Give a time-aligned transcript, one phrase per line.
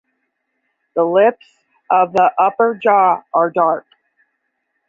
[0.95, 1.45] The lips
[1.91, 3.85] of the upper jaw are dark.